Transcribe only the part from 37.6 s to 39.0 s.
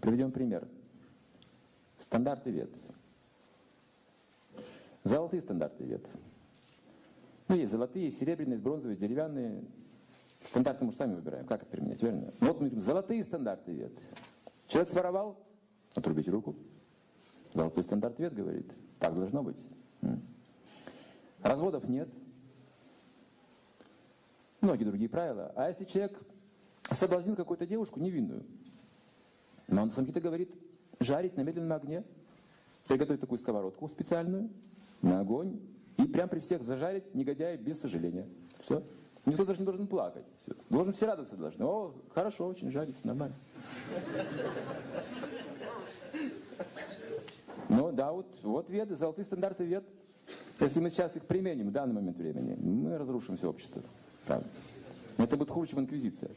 сожаления. Все.